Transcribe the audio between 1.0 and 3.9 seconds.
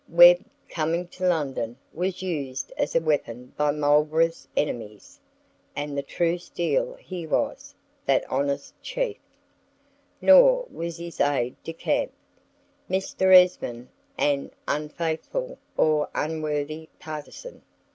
to London was used as a weapon by